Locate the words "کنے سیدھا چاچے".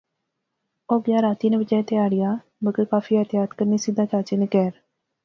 3.57-4.35